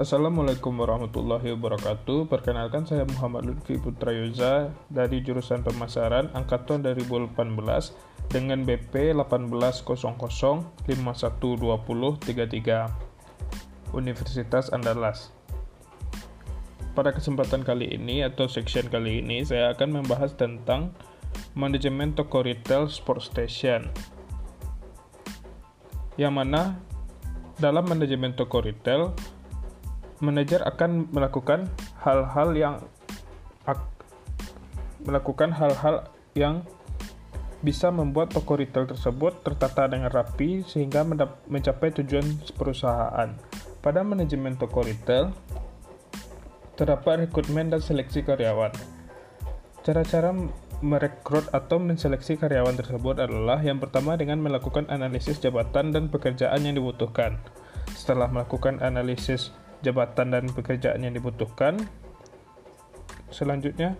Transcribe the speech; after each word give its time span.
Assalamualaikum 0.00 0.80
warahmatullahi 0.80 1.52
wabarakatuh. 1.52 2.24
Perkenalkan 2.32 2.88
saya 2.88 3.04
Muhammad 3.04 3.52
Lutfi 3.52 3.76
Putra 3.76 4.16
Yuza 4.16 4.72
dari 4.88 5.20
jurusan 5.20 5.60
pemasaran 5.60 6.32
angkatan 6.32 6.80
2018 6.80 7.36
dengan 8.32 8.64
BP 8.64 9.12
1800512033 9.12 10.96
Universitas 13.92 14.72
Andalas. 14.72 15.36
Pada 16.96 17.12
kesempatan 17.12 17.60
kali 17.60 17.92
ini 17.92 18.24
atau 18.24 18.48
section 18.48 18.88
kali 18.88 19.20
ini 19.20 19.44
saya 19.44 19.76
akan 19.76 20.00
membahas 20.00 20.32
tentang 20.32 20.96
manajemen 21.52 22.16
toko 22.16 22.40
retail 22.40 22.88
sport 22.88 23.20
station. 23.20 23.92
Yang 26.16 26.32
mana 26.32 26.80
dalam 27.60 27.84
manajemen 27.84 28.32
toko 28.32 28.64
retail 28.64 29.12
manajer 30.20 30.60
akan 30.64 31.08
melakukan 31.10 31.68
hal-hal 32.04 32.52
yang 32.56 32.74
melakukan 35.00 35.48
hal-hal 35.56 36.12
yang 36.36 36.60
bisa 37.60 37.92
membuat 37.92 38.32
toko 38.32 38.56
retail 38.56 38.88
tersebut 38.88 39.44
tertata 39.44 39.88
dengan 39.88 40.08
rapi 40.08 40.64
sehingga 40.64 41.04
mencapai 41.48 41.92
tujuan 42.00 42.24
perusahaan. 42.56 43.36
Pada 43.80 44.00
manajemen 44.04 44.56
toko 44.60 44.84
retail 44.84 45.32
terdapat 46.76 47.28
rekrutmen 47.28 47.68
dan 47.68 47.80
seleksi 47.80 48.24
karyawan. 48.24 48.72
Cara-cara 49.84 50.32
merekrut 50.80 51.48
atau 51.52 51.76
menseleksi 51.76 52.40
karyawan 52.40 52.76
tersebut 52.76 53.20
adalah 53.20 53.60
yang 53.60 53.76
pertama 53.76 54.16
dengan 54.16 54.40
melakukan 54.40 54.88
analisis 54.88 55.36
jabatan 55.40 55.92
dan 55.92 56.08
pekerjaan 56.08 56.64
yang 56.64 56.76
dibutuhkan. 56.76 57.36
Setelah 57.92 58.32
melakukan 58.32 58.80
analisis 58.80 59.52
jabatan 59.80 60.32
dan 60.32 60.44
pekerjaan 60.50 61.00
yang 61.04 61.12
dibutuhkan. 61.16 61.76
Selanjutnya, 63.30 63.94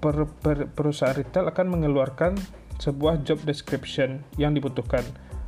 per, 0.00 0.26
per, 0.40 0.70
perusahaan 0.72 1.16
retail 1.16 1.50
akan 1.50 1.66
mengeluarkan 1.78 2.32
sebuah 2.76 3.24
job 3.24 3.40
description 3.48 4.24
yang 4.36 4.52
dibutuhkan 4.52 5.02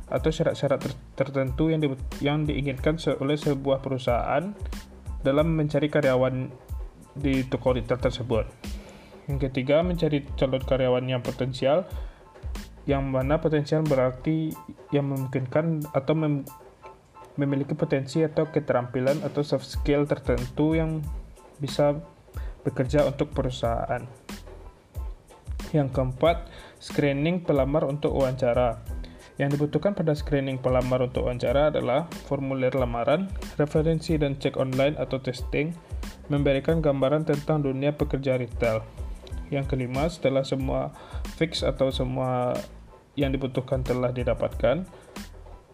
atau 0.09 0.29
syarat-syarat 0.33 0.81
ter, 0.81 0.93
tertentu 1.13 1.69
yang, 1.69 1.81
di, 1.81 1.87
yang 2.21 2.43
diinginkan 2.43 2.97
oleh 3.21 3.37
sebuah 3.37 3.79
perusahaan 3.85 4.57
dalam 5.21 5.53
mencari 5.53 5.87
karyawan 5.91 6.49
di 7.13 7.45
toko 7.45 7.77
retail 7.77 8.01
tersebut. 8.01 8.45
Yang 9.29 9.49
ketiga, 9.49 9.85
mencari 9.85 10.25
calon 10.33 10.63
karyawan 10.65 11.05
yang 11.05 11.21
potensial, 11.21 11.85
yang 12.89 13.05
mana 13.05 13.37
potensial 13.37 13.85
berarti 13.85 14.49
yang 14.89 15.13
memungkinkan 15.13 15.85
atau 15.93 16.13
mem 16.17 16.41
memiliki 17.39 17.71
potensi 17.71 18.19
atau 18.19 18.51
keterampilan 18.51 19.23
atau 19.23 19.39
soft 19.39 19.63
skill 19.63 20.03
tertentu 20.03 20.75
yang 20.75 20.99
bisa 21.63 21.95
bekerja 22.67 23.07
untuk 23.07 23.31
perusahaan. 23.31 24.03
Yang 25.71 25.89
keempat, 25.95 26.51
screening 26.83 27.47
pelamar 27.47 27.87
untuk 27.87 28.11
wawancara. 28.11 28.83
Yang 29.39 29.55
dibutuhkan 29.55 29.95
pada 29.95 30.11
screening 30.11 30.59
pelamar 30.59 30.99
untuk 30.99 31.23
wawancara 31.23 31.71
adalah 31.71 32.11
formulir 32.27 32.75
lamaran, 32.75 33.31
referensi 33.55 34.19
dan 34.19 34.35
cek 34.35 34.59
online 34.59 34.99
atau 34.99 35.23
testing, 35.23 35.71
memberikan 36.27 36.83
gambaran 36.83 37.23
tentang 37.23 37.63
dunia 37.63 37.95
pekerja 37.95 38.35
retail. 38.35 38.83
Yang 39.47 39.71
kelima, 39.71 40.11
setelah 40.11 40.43
semua 40.43 40.91
fix 41.39 41.63
atau 41.63 41.87
semua 41.87 42.51
yang 43.15 43.31
dibutuhkan 43.31 43.79
telah 43.79 44.11
didapatkan, 44.11 44.83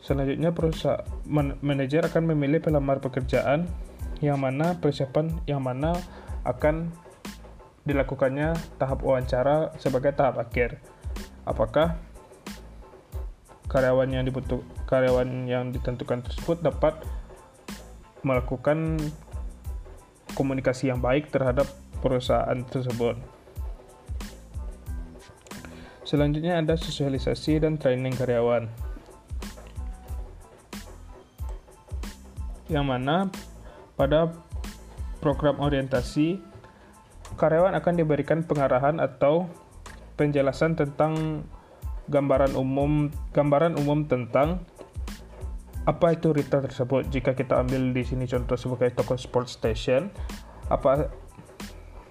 Selanjutnya 0.06 0.54
perusahaan 0.54 1.02
man, 1.26 1.58
manajer 1.66 2.06
akan 2.06 2.30
memilih 2.30 2.62
pelamar 2.62 3.02
pekerjaan 3.02 3.66
yang 4.22 4.38
mana 4.38 4.78
persiapan 4.78 5.34
yang 5.50 5.66
mana 5.66 5.98
akan 6.46 6.94
dilakukannya 7.90 8.54
tahap 8.78 9.02
wawancara 9.02 9.74
sebagai 9.82 10.14
tahap 10.14 10.38
akhir. 10.38 10.78
Apakah 11.42 11.98
karyawan 13.66 14.14
yang 14.14 14.30
dibutuh 14.30 14.62
karyawan 14.86 15.50
yang 15.50 15.74
ditentukan 15.74 16.22
tersebut 16.22 16.62
dapat 16.62 17.02
melakukan 18.22 19.02
komunikasi 20.38 20.94
yang 20.94 21.02
baik 21.02 21.34
terhadap 21.34 21.66
perusahaan 22.06 22.62
tersebut. 22.70 23.18
Selanjutnya 26.06 26.62
ada 26.62 26.78
sosialisasi 26.78 27.66
dan 27.66 27.82
training 27.82 28.14
karyawan. 28.14 28.85
Yang 32.76 32.92
mana 32.92 33.32
pada 33.96 34.36
program 35.24 35.64
orientasi 35.64 36.44
karyawan 37.40 37.74
akan 37.80 37.94
diberikan 37.96 38.44
pengarahan 38.44 39.00
atau 39.00 39.48
penjelasan 40.20 40.76
tentang 40.76 41.44
gambaran 42.12 42.54
umum 42.54 43.10
gambaran 43.34 43.80
umum 43.80 44.06
tentang 44.06 44.62
apa 45.86 46.18
itu 46.18 46.34
retail 46.34 46.66
tersebut. 46.66 47.10
Jika 47.14 47.38
kita 47.38 47.62
ambil 47.62 47.94
di 47.94 48.02
sini 48.02 48.26
contoh 48.26 48.58
sebagai 48.58 48.94
toko 48.98 49.18
sport 49.18 49.50
station 49.50 50.10
apa 50.70 51.14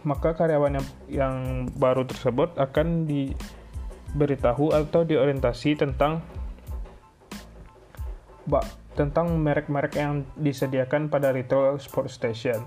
maka 0.07 0.37
karyawan 0.37 0.79
yang 0.79 0.87
yang 1.11 1.37
baru 1.75 2.07
tersebut 2.07 2.55
akan 2.61 3.09
diberitahu 3.09 4.71
atau 4.71 5.03
diorientasi 5.03 5.75
tentang 5.75 6.23
tentang 8.95 9.35
merek-merek 9.43 9.99
yang 9.99 10.23
disediakan 10.39 11.11
pada 11.11 11.35
retail 11.35 11.79
sport 11.83 12.11
station. 12.11 12.63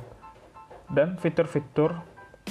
Dan 0.87 1.19
fitur-fitur 1.19 1.99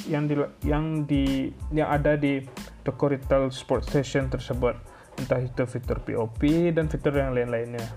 yang 0.04 0.28
di, 0.28 0.37
yang 0.64 1.09
di 1.09 1.48
yang 1.72 1.88
ada 1.88 2.20
di 2.20 2.44
toko 2.84 3.09
retail 3.09 3.48
sport 3.48 3.88
station 3.88 4.28
tersebut. 4.28 4.76
Entah 5.16 5.41
itu 5.41 5.64
fitur 5.64 6.04
POP 6.04 6.44
dan 6.76 6.92
fitur 6.92 7.16
yang 7.16 7.32
lain-lainnya. 7.32 7.88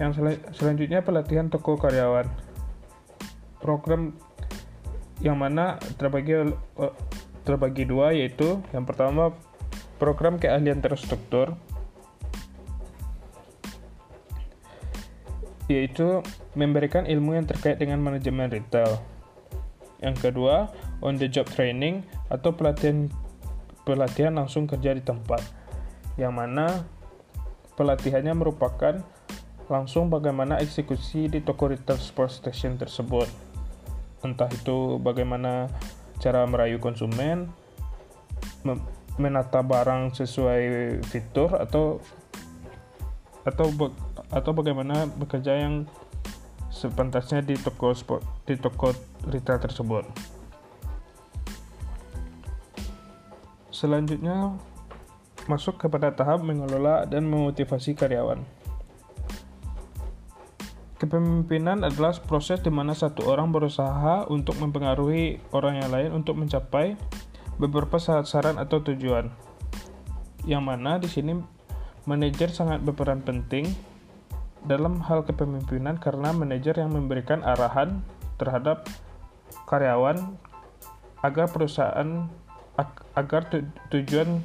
Yang 0.00 0.10
sel 0.16 0.26
selanjutnya 0.56 1.04
pelatihan 1.04 1.52
toko 1.52 1.76
karyawan. 1.76 2.24
Program 3.60 4.16
yang 5.20 5.36
mana 5.36 5.80
terbagi 5.96 6.52
terbagi 7.44 7.84
dua 7.88 8.12
yaitu 8.12 8.60
yang 8.72 8.84
pertama 8.84 9.32
program 9.96 10.36
keahlian 10.36 10.84
terstruktur 10.84 11.56
yaitu 15.66 16.22
memberikan 16.54 17.06
ilmu 17.06 17.34
yang 17.38 17.46
terkait 17.46 17.78
dengan 17.78 17.98
manajemen 17.98 18.50
retail. 18.50 19.02
Yang 19.98 20.30
kedua, 20.30 20.70
on 21.02 21.18
the 21.18 21.26
job 21.26 21.48
training 21.50 22.06
atau 22.30 22.54
pelatihan 22.54 23.10
pelatihan 23.86 24.34
langsung 24.34 24.66
kerja 24.66 24.94
di 24.94 25.02
tempat. 25.02 25.42
Yang 26.18 26.32
mana 26.34 26.66
pelatihannya 27.74 28.34
merupakan 28.34 29.02
langsung 29.66 30.06
bagaimana 30.08 30.62
eksekusi 30.62 31.26
di 31.26 31.42
toko 31.42 31.70
retail 31.70 31.98
sport 31.98 32.30
station 32.30 32.78
tersebut. 32.78 33.26
Entah 34.22 34.50
itu 34.50 34.98
bagaimana 35.02 35.70
cara 36.22 36.46
merayu 36.48 36.78
konsumen, 36.78 37.50
menata 39.16 39.60
barang 39.62 40.16
sesuai 40.16 40.62
fitur 41.04 41.56
atau 41.56 42.00
atau 43.46 43.66
atau 44.30 44.50
bagaimana 44.50 45.06
bekerja 45.06 45.54
yang 45.54 45.86
sepantasnya 46.72 47.40
di 47.40 47.56
toko 47.56 47.96
sport 47.96 48.22
di 48.44 48.58
toko 48.58 48.92
retail 49.26 49.56
tersebut. 49.62 50.04
Selanjutnya 53.72 54.56
masuk 55.46 55.76
kepada 55.80 56.12
tahap 56.12 56.42
mengelola 56.42 57.06
dan 57.06 57.28
memotivasi 57.28 57.94
karyawan. 57.94 58.42
Kepemimpinan 60.96 61.84
adalah 61.84 62.16
proses 62.24 62.64
di 62.64 62.72
mana 62.72 62.96
satu 62.96 63.28
orang 63.28 63.52
berusaha 63.52 64.24
untuk 64.32 64.56
mempengaruhi 64.56 65.44
orang 65.52 65.84
yang 65.84 65.90
lain 65.92 66.10
untuk 66.16 66.40
mencapai 66.40 66.96
beberapa 67.60 68.00
saran 68.00 68.56
atau 68.56 68.80
tujuan. 68.80 69.28
Yang 70.48 70.62
mana 70.64 70.96
di 70.96 71.08
sini 71.12 71.36
manajer 72.08 72.48
sangat 72.48 72.80
berperan 72.80 73.20
penting 73.20 73.68
dalam 74.66 74.98
hal 75.06 75.22
kepemimpinan 75.22 75.96
karena 75.96 76.34
manajer 76.34 76.76
yang 76.76 76.92
memberikan 76.92 77.40
arahan 77.46 78.02
terhadap 78.36 78.84
karyawan 79.70 80.36
agar 81.22 81.46
perusahaan 81.48 82.28
agar 83.16 83.48
tujuan 83.88 84.44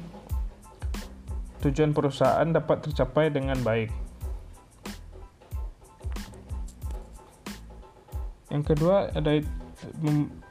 tujuan 1.62 1.90
perusahaan 1.94 2.48
dapat 2.48 2.88
tercapai 2.88 3.30
dengan 3.30 3.58
baik. 3.62 3.90
Yang 8.50 8.64
kedua 8.74 9.12
ada 9.14 9.38
mem 10.02 10.42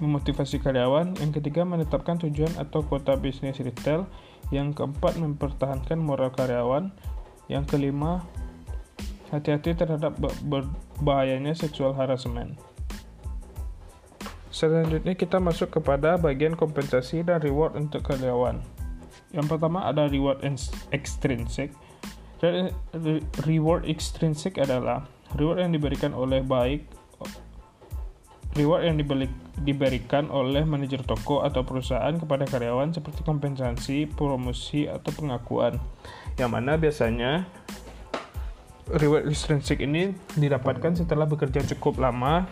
memotivasi 0.00 0.64
karyawan, 0.64 1.12
yang 1.20 1.28
ketiga 1.28 1.60
menetapkan 1.60 2.16
tujuan 2.24 2.48
atau 2.56 2.80
kota 2.80 3.20
bisnis 3.20 3.60
retail, 3.60 4.08
yang 4.48 4.72
keempat 4.72 5.20
mempertahankan 5.20 6.00
moral 6.00 6.32
karyawan, 6.32 6.88
yang 7.52 7.68
kelima 7.68 8.24
hati-hati 9.30 9.78
terhadap 9.78 10.18
berbahayanya 10.46 11.54
seksual 11.54 11.94
harassment. 11.94 12.58
Selanjutnya 14.50 15.14
kita 15.14 15.38
masuk 15.38 15.78
kepada 15.78 16.18
bagian 16.18 16.58
kompensasi 16.58 17.22
dan 17.22 17.38
reward 17.38 17.78
untuk 17.78 18.02
karyawan. 18.02 18.58
Yang 19.30 19.46
pertama 19.46 19.86
ada 19.86 20.10
reward 20.10 20.42
extrinsic. 20.90 21.70
Reward 23.46 23.86
extrinsic 23.86 24.58
adalah 24.58 25.06
reward 25.38 25.62
yang 25.62 25.72
diberikan 25.72 26.10
oleh 26.10 26.42
baik 26.42 26.90
reward 28.58 28.82
yang 28.82 28.98
diberikan 29.62 30.26
oleh 30.26 30.66
manajer 30.66 31.06
toko 31.06 31.46
atau 31.46 31.62
perusahaan 31.62 32.10
kepada 32.18 32.50
karyawan 32.50 32.90
seperti 32.90 33.22
kompensasi, 33.22 34.10
promosi, 34.10 34.90
atau 34.90 35.14
pengakuan. 35.14 35.78
Yang 36.34 36.50
mana 36.50 36.74
biasanya 36.74 37.46
reward 38.98 39.30
extrinsic 39.30 39.78
ini 39.78 40.14
didapatkan 40.34 40.98
setelah 40.98 41.28
bekerja 41.28 41.62
cukup 41.76 42.02
lama 42.02 42.50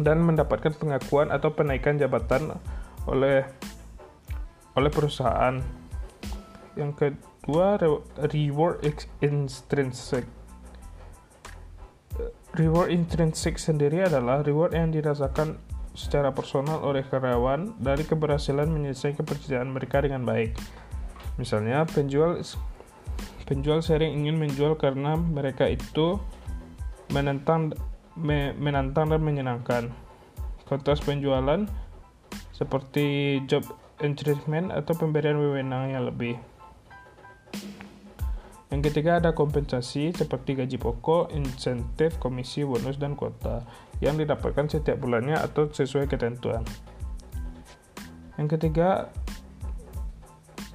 dan 0.00 0.24
mendapatkan 0.24 0.72
pengakuan 0.80 1.28
atau 1.28 1.52
penaikan 1.52 2.00
jabatan 2.00 2.56
oleh 3.04 3.44
oleh 4.78 4.90
perusahaan. 4.90 5.60
Yang 6.78 6.92
kedua, 6.96 7.76
reward 8.16 8.80
intrinsic. 9.20 10.24
Reward 12.56 12.90
intrinsic 12.90 13.60
sendiri 13.60 14.08
adalah 14.08 14.40
reward 14.40 14.74
yang 14.74 14.90
dirasakan 14.90 15.60
secara 15.92 16.30
personal 16.30 16.80
oleh 16.86 17.02
karyawan 17.02 17.76
dari 17.82 18.06
keberhasilan 18.06 18.70
menyelesaikan 18.70 19.26
pekerjaan 19.26 19.68
mereka 19.70 20.00
dengan 20.00 20.22
baik. 20.22 20.54
Misalnya, 21.36 21.82
penjual 21.84 22.40
penjual 23.50 23.82
sering 23.82 24.14
ingin 24.14 24.38
menjual 24.38 24.78
karena 24.78 25.18
mereka 25.18 25.66
itu 25.66 26.22
menentang 27.10 27.74
me, 28.14 28.54
menantang 28.54 29.10
dan 29.10 29.26
menyenangkan. 29.26 29.90
Kontes 30.70 31.02
penjualan 31.02 31.66
seperti 32.54 33.42
job 33.50 33.66
encouragement 33.98 34.70
atau 34.70 34.94
pemberian 34.94 35.34
wewenang 35.34 35.90
yang 35.90 36.06
lebih. 36.06 36.38
Yang 38.70 38.94
ketiga 38.94 39.18
ada 39.18 39.34
kompensasi 39.34 40.14
seperti 40.14 40.54
gaji 40.54 40.78
pokok, 40.78 41.34
insentif, 41.34 42.22
komisi, 42.22 42.62
bonus, 42.62 43.02
dan 43.02 43.18
kuota 43.18 43.66
yang 43.98 44.14
didapatkan 44.14 44.70
setiap 44.70 45.02
bulannya 45.02 45.34
atau 45.34 45.66
sesuai 45.66 46.06
ketentuan. 46.06 46.62
Yang 48.38 48.56
ketiga, 48.56 49.10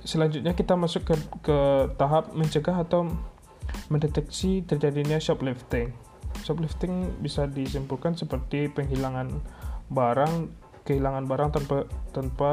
selanjutnya 0.06 0.54
kita 0.54 0.78
masuk 0.78 1.04
ke, 1.04 1.16
ke 1.42 1.57
tahap 1.98 2.31
mencegah 2.38 2.86
atau 2.86 3.10
mendeteksi 3.90 4.62
terjadinya 4.63 5.18
shoplifting. 5.18 5.92
Shoplifting 6.46 7.19
bisa 7.19 7.50
disimpulkan 7.50 8.13
seperti 8.13 8.69
penghilangan 8.69 9.34
barang, 9.90 10.34
kehilangan 10.86 11.25
barang 11.25 11.50
tanpa 11.57 11.78
tanpa 12.13 12.52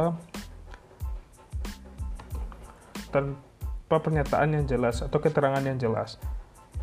tanpa 3.13 3.97
pernyataan 4.01 4.57
yang 4.57 4.65
jelas 4.65 5.05
atau 5.05 5.21
keterangan 5.21 5.61
yang 5.61 5.77
jelas. 5.77 6.17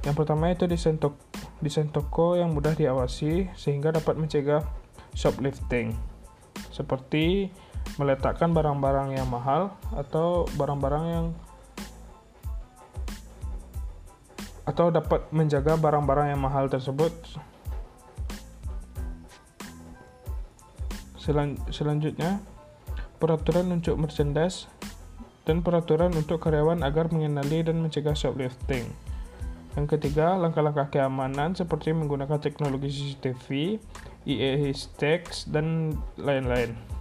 Yang 0.06 0.16
pertama 0.24 0.54
itu 0.54 0.70
desain, 0.70 0.96
toko, 0.96 1.20
desain 1.60 1.90
toko 1.90 2.38
yang 2.38 2.54
mudah 2.54 2.78
diawasi 2.78 3.52
sehingga 3.58 3.92
dapat 3.92 4.16
mencegah 4.16 4.64
shoplifting. 5.18 5.98
Seperti 6.70 7.50
meletakkan 8.00 8.56
barang-barang 8.56 9.20
yang 9.20 9.28
mahal 9.28 9.76
atau 9.92 10.48
barang-barang 10.56 11.06
yang 11.12 11.26
atau 14.64 14.88
dapat 14.88 15.28
menjaga 15.36 15.76
barang-barang 15.76 16.32
yang 16.32 16.40
mahal 16.40 16.72
tersebut. 16.72 17.12
Selan 21.20 21.60
selanjutnya, 21.68 22.40
peraturan 23.20 23.68
untuk 23.76 24.00
merchandise 24.00 24.72
dan 25.44 25.60
peraturan 25.60 26.16
untuk 26.16 26.40
karyawan 26.40 26.86
agar 26.88 27.12
mengenali 27.12 27.68
dan 27.68 27.84
mencegah 27.84 28.16
shoplifting. 28.16 28.88
Yang 29.76 29.98
ketiga, 30.00 30.40
langkah-langkah 30.40 30.88
keamanan 30.88 31.58
seperti 31.58 31.92
menggunakan 31.92 32.40
teknologi 32.40 32.90
CCTV, 32.90 33.78
EA 34.24 34.72
Stacks, 34.72 35.50
dan 35.50 35.98
lain-lain. 36.16 36.99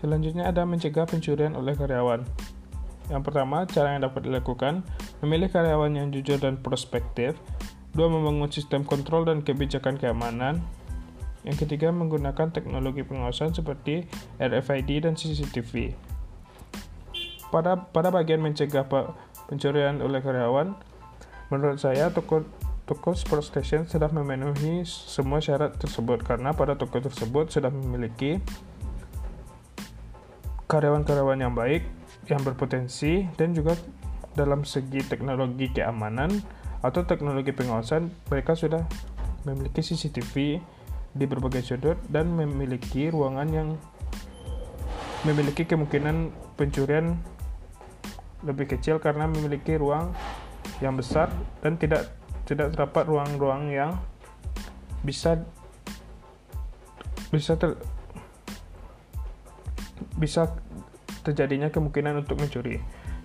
Selanjutnya 0.00 0.48
ada 0.48 0.64
mencegah 0.64 1.04
pencurian 1.04 1.52
oleh 1.52 1.76
karyawan. 1.76 2.24
Yang 3.12 3.22
pertama, 3.26 3.68
cara 3.68 3.92
yang 3.92 4.02
dapat 4.08 4.24
dilakukan, 4.24 4.80
memilih 5.20 5.52
karyawan 5.52 5.92
yang 5.92 6.08
jujur 6.08 6.40
dan 6.40 6.56
prospektif. 6.56 7.36
Dua, 7.92 8.08
membangun 8.08 8.48
sistem 8.48 8.86
kontrol 8.86 9.28
dan 9.28 9.44
kebijakan 9.44 10.00
keamanan. 10.00 10.64
Yang 11.44 11.66
ketiga, 11.66 11.92
menggunakan 11.92 12.48
teknologi 12.48 13.04
pengawasan 13.04 13.52
seperti 13.52 14.08
RFID 14.40 15.04
dan 15.04 15.18
CCTV. 15.18 15.92
Pada 17.50 17.90
pada 17.90 18.08
bagian 18.14 18.40
mencegah 18.40 18.86
pencurian 19.50 19.98
oleh 20.00 20.22
karyawan, 20.22 20.78
menurut 21.50 21.82
saya 21.82 22.14
toko 22.14 22.46
toko 22.86 23.14
Sport 23.14 23.42
Station 23.42 23.82
sudah 23.90 24.06
memenuhi 24.10 24.86
semua 24.86 25.42
syarat 25.42 25.74
tersebut 25.78 26.22
karena 26.22 26.54
pada 26.54 26.78
toko 26.78 27.02
tersebut 27.02 27.50
sudah 27.50 27.74
memiliki 27.74 28.38
karyawan-karyawan 30.70 31.42
yang 31.42 31.52
baik, 31.58 31.82
yang 32.30 32.46
berpotensi, 32.46 33.26
dan 33.34 33.50
juga 33.50 33.74
dalam 34.38 34.62
segi 34.62 35.02
teknologi 35.02 35.66
keamanan 35.74 36.30
atau 36.86 37.02
teknologi 37.02 37.50
pengawasan 37.50 38.14
mereka 38.30 38.54
sudah 38.54 38.86
memiliki 39.42 39.82
CCTV 39.82 40.62
di 41.10 41.24
berbagai 41.26 41.66
sudut 41.66 41.98
dan 42.06 42.30
memiliki 42.30 43.10
ruangan 43.10 43.50
yang 43.50 43.68
memiliki 45.26 45.66
kemungkinan 45.66 46.30
pencurian 46.54 47.18
lebih 48.46 48.70
kecil 48.72 49.02
karena 49.02 49.28
memiliki 49.28 49.76
ruang 49.76 50.14
yang 50.80 50.96
besar 50.96 51.28
dan 51.60 51.76
tidak 51.76 52.08
tidak 52.48 52.72
terdapat 52.72 53.04
ruang-ruang 53.04 53.68
yang 53.68 54.00
bisa 55.04 55.44
bisa 57.28 57.58
ter, 57.60 57.76
bisa 60.20 60.52
terjadinya 61.24 61.72
kemungkinan 61.72 62.20
untuk 62.20 62.36
mencuri. 62.36 62.76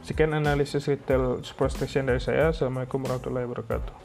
Sekian 0.05 0.31
analisis 0.31 0.87
retail 0.87 1.43
superstation 1.43 2.07
dari 2.07 2.23
saya. 2.23 2.55
Assalamualaikum 2.55 3.03
warahmatullahi 3.03 3.45
wabarakatuh. 3.51 4.04